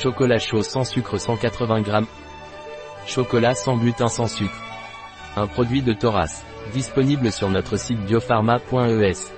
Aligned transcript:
Chocolat 0.00 0.38
chaud 0.38 0.62
sans 0.62 0.84
sucre 0.84 1.18
180 1.18 1.82
g. 1.82 1.92
Chocolat 3.08 3.56
sans 3.56 3.76
butin 3.76 4.06
sans 4.06 4.28
sucre. 4.28 4.62
Un 5.34 5.48
produit 5.48 5.82
de 5.82 5.92
Thoras. 5.92 6.44
Disponible 6.72 7.32
sur 7.32 7.50
notre 7.50 7.76
site 7.76 7.98
biopharma.es. 8.06 9.37